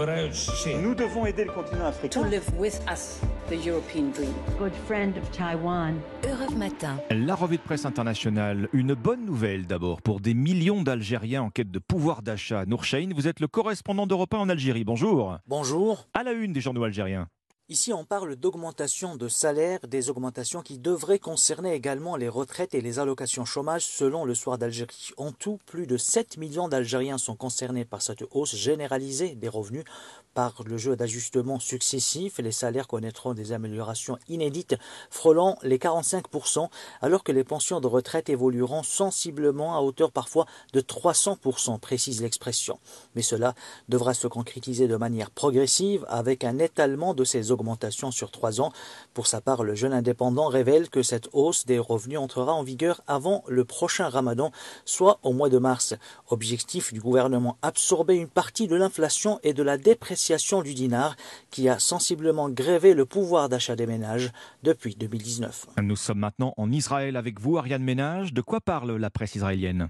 Nous 0.00 0.94
devons 0.94 1.26
aider 1.26 1.44
le 1.44 1.52
continent 1.52 1.84
africain. 1.84 2.22
To 2.22 2.26
live 2.26 2.48
with 2.56 2.80
us, 2.90 3.20
the 3.50 3.66
European 3.66 4.10
dream. 4.14 4.32
Good 4.58 4.72
friend 4.86 5.14
of 5.18 5.30
Taiwan. 5.30 5.96
Europe 6.24 6.56
Matin. 6.56 6.96
La 7.10 7.34
revue 7.34 7.58
de 7.58 7.62
presse 7.62 7.84
internationale. 7.84 8.70
Une 8.72 8.94
bonne 8.94 9.26
nouvelle 9.26 9.66
d'abord 9.66 10.00
pour 10.00 10.20
des 10.20 10.32
millions 10.32 10.82
d'Algériens 10.82 11.42
en 11.42 11.50
quête 11.50 11.70
de 11.70 11.78
pouvoir 11.78 12.22
d'achat. 12.22 12.64
Nourchaïn, 12.64 13.12
vous 13.14 13.28
êtes 13.28 13.40
le 13.40 13.46
correspondant 13.46 14.06
d'Europe 14.06 14.32
1 14.32 14.38
en 14.38 14.48
Algérie. 14.48 14.84
Bonjour. 14.84 15.36
Bonjour. 15.46 16.08
À 16.14 16.22
la 16.22 16.32
une 16.32 16.54
des 16.54 16.62
journaux 16.62 16.84
algériens. 16.84 17.28
Ici, 17.70 17.92
on 17.92 18.04
parle 18.04 18.34
d'augmentation 18.34 19.14
de 19.14 19.28
salaire, 19.28 19.78
des 19.86 20.10
augmentations 20.10 20.60
qui 20.60 20.76
devraient 20.76 21.20
concerner 21.20 21.72
également 21.72 22.16
les 22.16 22.28
retraites 22.28 22.74
et 22.74 22.80
les 22.80 22.98
allocations 22.98 23.44
chômage 23.44 23.86
selon 23.86 24.24
le 24.24 24.34
soir 24.34 24.58
d'Algérie. 24.58 25.10
En 25.16 25.30
tout, 25.30 25.60
plus 25.66 25.86
de 25.86 25.96
7 25.96 26.36
millions 26.36 26.66
d'Algériens 26.66 27.16
sont 27.16 27.36
concernés 27.36 27.84
par 27.84 28.02
cette 28.02 28.24
hausse 28.32 28.56
généralisée 28.56 29.36
des 29.36 29.48
revenus. 29.48 29.84
Par 30.34 30.62
le 30.64 30.78
jeu 30.78 30.94
d'ajustements 30.94 31.58
successifs, 31.58 32.38
les 32.38 32.52
salaires 32.52 32.86
connaîtront 32.86 33.34
des 33.34 33.50
améliorations 33.50 34.16
inédites, 34.28 34.76
frôlant 35.10 35.58
les 35.64 35.76
45%, 35.76 36.68
alors 37.02 37.24
que 37.24 37.32
les 37.32 37.42
pensions 37.42 37.80
de 37.80 37.88
retraite 37.88 38.30
évolueront 38.30 38.84
sensiblement 38.84 39.76
à 39.76 39.80
hauteur 39.80 40.12
parfois 40.12 40.46
de 40.72 40.80
300%, 40.80 41.80
précise 41.80 42.22
l'expression. 42.22 42.78
Mais 43.16 43.22
cela 43.22 43.56
devra 43.88 44.14
se 44.14 44.28
concrétiser 44.28 44.86
de 44.86 44.94
manière 44.94 45.32
progressive 45.32 46.06
avec 46.08 46.44
un 46.44 46.60
étalement 46.60 47.12
de 47.12 47.24
ces 47.24 47.50
augmentations 47.50 48.12
sur 48.12 48.30
trois 48.30 48.60
ans. 48.60 48.70
Pour 49.14 49.26
sa 49.26 49.40
part, 49.40 49.64
le 49.64 49.74
jeune 49.74 49.92
indépendant 49.92 50.46
révèle 50.46 50.90
que 50.90 51.02
cette 51.02 51.28
hausse 51.32 51.66
des 51.66 51.80
revenus 51.80 52.20
entrera 52.20 52.52
en 52.52 52.62
vigueur 52.62 53.00
avant 53.08 53.42
le 53.48 53.64
prochain 53.64 54.08
ramadan, 54.08 54.52
soit 54.84 55.18
au 55.24 55.32
mois 55.32 55.48
de 55.48 55.58
mars. 55.58 55.94
Objectif 56.28 56.92
du 56.92 57.00
gouvernement, 57.00 57.56
absorber 57.62 58.14
une 58.14 58.28
partie 58.28 58.68
de 58.68 58.76
l'inflation 58.76 59.40
et 59.42 59.54
de 59.54 59.64
la 59.64 59.76
dépression 59.76 60.19
du 60.64 60.74
dinar 60.74 61.16
qui 61.50 61.68
a 61.68 61.78
sensiblement 61.78 62.50
grévé 62.50 62.94
le 62.94 63.06
pouvoir 63.06 63.48
d'achat 63.48 63.74
des 63.74 63.86
ménages 63.86 64.30
depuis 64.62 64.94
2019. 64.94 65.66
Nous 65.82 65.96
sommes 65.96 66.18
maintenant 66.18 66.52
en 66.56 66.70
Israël 66.70 67.16
avec 67.16 67.40
vous, 67.40 67.56
Ariane 67.56 67.82
Ménage. 67.82 68.34
De 68.34 68.42
quoi 68.42 68.60
parle 68.60 68.96
la 68.96 69.10
presse 69.10 69.34
israélienne? 69.34 69.88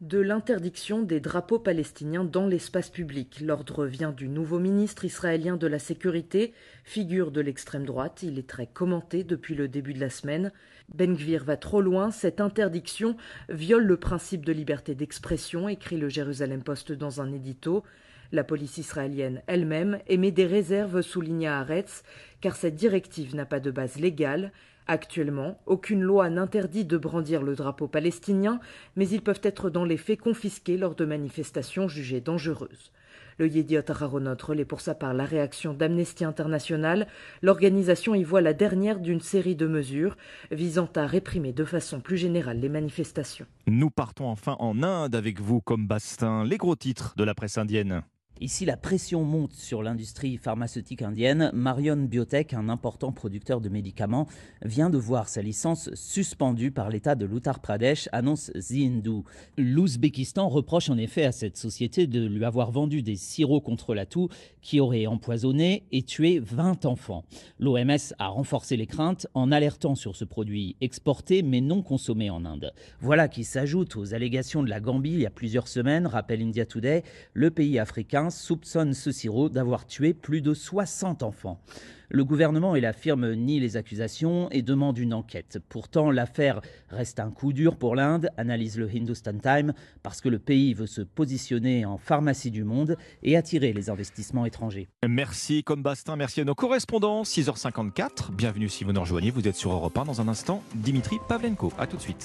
De 0.00 0.18
l'interdiction 0.18 1.02
des 1.02 1.20
drapeaux 1.20 1.58
palestiniens 1.58 2.24
dans 2.24 2.46
l'espace 2.46 2.90
public. 2.90 3.40
L'ordre 3.40 3.86
vient 3.86 4.12
du 4.12 4.28
nouveau 4.28 4.58
ministre 4.58 5.04
israélien 5.04 5.56
de 5.56 5.66
la 5.66 5.78
Sécurité, 5.78 6.52
figure 6.84 7.30
de 7.30 7.40
l'extrême 7.40 7.86
droite. 7.86 8.22
Il 8.22 8.38
est 8.38 8.48
très 8.48 8.66
commenté 8.66 9.24
depuis 9.24 9.54
le 9.54 9.68
début 9.68 9.94
de 9.94 10.00
la 10.00 10.10
semaine. 10.10 10.52
Ben 10.94 11.14
Gvir 11.16 11.44
va 11.44 11.56
trop 11.56 11.80
loin. 11.80 12.10
Cette 12.10 12.40
interdiction 12.40 13.16
viole 13.48 13.84
le 13.84 13.96
principe 13.96 14.44
de 14.44 14.52
liberté 14.52 14.94
d'expression, 14.94 15.68
écrit 15.68 15.96
le 15.96 16.08
Jérusalem 16.08 16.62
Post 16.62 16.92
dans 16.92 17.20
un 17.20 17.32
édito. 17.32 17.82
La 18.32 18.44
police 18.44 18.78
israélienne 18.78 19.42
elle-même 19.46 19.98
émet 20.06 20.32
des 20.32 20.46
réserves, 20.46 21.02
souligna 21.02 21.58
Haaretz, 21.58 22.02
car 22.40 22.56
cette 22.56 22.74
directive 22.74 23.34
n'a 23.34 23.46
pas 23.46 23.60
de 23.60 23.70
base 23.70 23.96
légale. 23.96 24.52
Actuellement, 24.88 25.58
aucune 25.66 26.02
loi 26.02 26.30
n'interdit 26.30 26.84
de 26.84 26.96
brandir 26.96 27.42
le 27.42 27.56
drapeau 27.56 27.88
palestinien, 27.88 28.60
mais 28.94 29.08
ils 29.08 29.22
peuvent 29.22 29.40
être 29.42 29.68
dans 29.68 29.84
les 29.84 29.96
faits 29.96 30.20
confisqués 30.20 30.76
lors 30.76 30.94
de 30.94 31.04
manifestations 31.04 31.88
jugées 31.88 32.20
dangereuses. 32.20 32.92
Le 33.38 33.48
Yediot 33.48 33.82
Aharonot 33.88 34.36
relaie 34.42 34.64
pour 34.64 34.80
sa 34.80 34.94
part 34.94 35.12
la 35.12 35.24
réaction 35.24 35.74
d'Amnesty 35.74 36.24
International. 36.24 37.06
L'organisation 37.42 38.14
y 38.14 38.24
voit 38.24 38.40
la 38.40 38.54
dernière 38.54 38.98
d'une 38.98 39.20
série 39.20 39.56
de 39.56 39.66
mesures 39.66 40.16
visant 40.50 40.88
à 40.94 41.06
réprimer 41.06 41.52
de 41.52 41.64
façon 41.64 42.00
plus 42.00 42.16
générale 42.16 42.60
les 42.60 42.70
manifestations. 42.70 43.46
Nous 43.66 43.90
partons 43.90 44.28
enfin 44.28 44.56
en 44.58 44.82
Inde 44.82 45.14
avec 45.14 45.40
vous 45.40 45.60
comme 45.60 45.86
Bastin, 45.86 46.44
les 46.44 46.56
gros 46.56 46.76
titres 46.76 47.12
de 47.16 47.24
la 47.24 47.34
presse 47.34 47.58
indienne. 47.58 48.02
Ici, 48.38 48.66
la 48.66 48.76
pression 48.76 49.24
monte 49.24 49.54
sur 49.54 49.82
l'industrie 49.82 50.36
pharmaceutique 50.36 51.00
indienne. 51.00 51.50
Marion 51.54 51.96
Biotech, 51.96 52.52
un 52.52 52.68
important 52.68 53.10
producteur 53.10 53.62
de 53.62 53.70
médicaments, 53.70 54.26
vient 54.62 54.90
de 54.90 54.98
voir 54.98 55.30
sa 55.30 55.40
licence 55.40 55.88
suspendue 55.94 56.70
par 56.70 56.90
l'État 56.90 57.14
de 57.14 57.24
l'Uttar 57.24 57.60
Pradesh, 57.60 58.10
annonce 58.12 58.52
The 58.52 59.24
L'Ouzbékistan 59.56 60.50
reproche 60.50 60.90
en 60.90 60.98
effet 60.98 61.24
à 61.24 61.32
cette 61.32 61.56
société 61.56 62.06
de 62.06 62.26
lui 62.26 62.44
avoir 62.44 62.72
vendu 62.72 63.02
des 63.02 63.16
sirops 63.16 63.64
contre 63.64 63.94
la 63.94 64.04
toux 64.04 64.28
qui 64.60 64.80
auraient 64.80 65.06
empoisonné 65.06 65.84
et 65.90 66.02
tué 66.02 66.38
20 66.38 66.84
enfants. 66.84 67.24
L'OMS 67.58 68.12
a 68.18 68.28
renforcé 68.28 68.76
les 68.76 68.86
craintes 68.86 69.26
en 69.32 69.50
alertant 69.50 69.94
sur 69.94 70.14
ce 70.14 70.26
produit 70.26 70.76
exporté 70.82 71.42
mais 71.42 71.62
non 71.62 71.80
consommé 71.80 72.28
en 72.28 72.44
Inde. 72.44 72.74
Voilà 73.00 73.28
qui 73.28 73.44
s'ajoute 73.44 73.96
aux 73.96 74.12
allégations 74.12 74.62
de 74.62 74.68
la 74.68 74.80
Gambie 74.80 75.12
il 75.12 75.20
y 75.20 75.26
a 75.26 75.30
plusieurs 75.30 75.68
semaines, 75.68 76.06
rappelle 76.06 76.42
India 76.42 76.66
Today, 76.66 77.02
le 77.32 77.50
pays 77.50 77.78
africain 77.78 78.25
soupçonne 78.30 78.94
ce 78.94 79.12
sirop 79.12 79.48
d'avoir 79.48 79.86
tué 79.86 80.14
plus 80.14 80.40
de 80.40 80.54
60 80.54 81.22
enfants. 81.22 81.60
Le 82.08 82.24
gouvernement 82.24 82.76
et 82.76 82.80
la 82.80 82.92
firme 82.92 83.34
nient 83.34 83.58
les 83.58 83.76
accusations 83.76 84.48
et 84.52 84.62
demandent 84.62 84.98
une 84.98 85.12
enquête. 85.12 85.58
Pourtant, 85.68 86.12
l'affaire 86.12 86.60
reste 86.88 87.18
un 87.18 87.32
coup 87.32 87.52
dur 87.52 87.76
pour 87.76 87.96
l'Inde, 87.96 88.30
analyse 88.36 88.78
le 88.78 88.88
Hindustan 88.88 89.38
Times, 89.42 89.72
parce 90.04 90.20
que 90.20 90.28
le 90.28 90.38
pays 90.38 90.72
veut 90.72 90.86
se 90.86 91.02
positionner 91.02 91.84
en 91.84 91.98
pharmacie 91.98 92.52
du 92.52 92.62
monde 92.62 92.96
et 93.24 93.36
attirer 93.36 93.72
les 93.72 93.90
investissements 93.90 94.46
étrangers. 94.46 94.88
Merci 95.06 95.64
comme 95.64 95.82
Bastin, 95.82 96.14
merci 96.14 96.40
à 96.40 96.44
nos 96.44 96.54
correspondants. 96.54 97.24
6h54, 97.24 98.30
bienvenue 98.32 98.68
si 98.68 98.84
vous 98.84 98.92
nous 98.92 99.00
rejoignez, 99.00 99.30
vous 99.32 99.48
êtes 99.48 99.56
sur 99.56 99.72
Europe 99.72 99.98
1 99.98 100.04
dans 100.04 100.20
un 100.20 100.28
instant. 100.28 100.62
Dimitri 100.76 101.16
Pavlenko, 101.28 101.72
à 101.76 101.88
tout 101.88 101.96
de 101.96 102.02
suite. 102.02 102.14